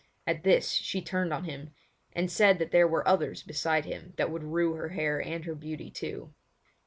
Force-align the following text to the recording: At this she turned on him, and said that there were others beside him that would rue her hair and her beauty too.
At 0.25 0.41
this 0.43 0.71
she 0.71 0.99
turned 0.99 1.31
on 1.31 1.43
him, 1.43 1.75
and 2.13 2.31
said 2.31 2.57
that 2.57 2.71
there 2.71 2.87
were 2.87 3.07
others 3.07 3.43
beside 3.43 3.85
him 3.85 4.13
that 4.17 4.31
would 4.31 4.41
rue 4.43 4.73
her 4.73 4.89
hair 4.89 5.21
and 5.21 5.45
her 5.45 5.53
beauty 5.53 5.91
too. 5.91 6.33